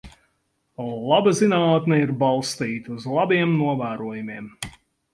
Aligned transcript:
Laba 1.11 1.33
zinātne 1.41 2.01
ir 2.05 2.15
balstīta 2.25 2.97
uz 2.97 3.09
labiem 3.19 3.57
novērojumiem. 3.63 4.53